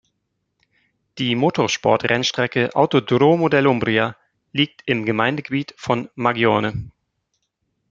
Die 1.19 1.35
Motorsport-Rennstrecke 1.35 2.75
Autodromo 2.75 3.49
dell’Umbria 3.49 4.15
liegt 4.51 4.81
im 4.87 5.05
Gemeindegebiet 5.05 5.75
von 5.77 6.09
Magione. 6.15 6.89